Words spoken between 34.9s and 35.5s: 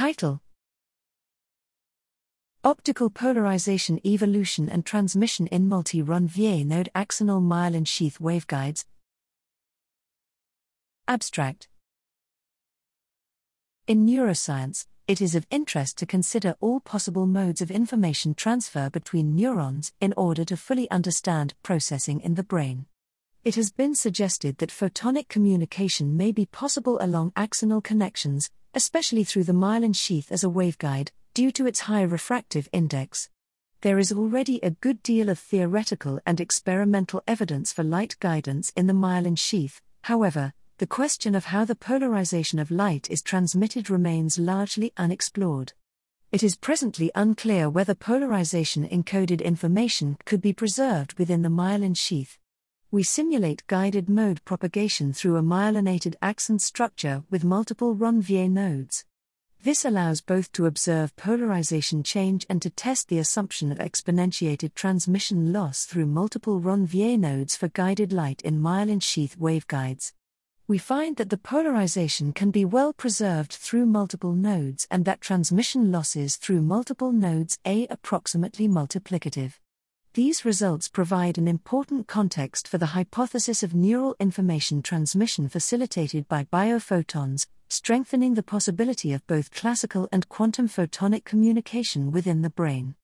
deal of